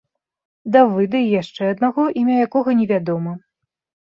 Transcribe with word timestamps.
Давыда 0.75 1.19
і 1.19 1.27
яшчэ 1.41 1.63
аднаго, 1.73 2.07
імя 2.23 2.35
якога 2.49 2.71
не 2.81 2.85
вядома. 2.93 3.31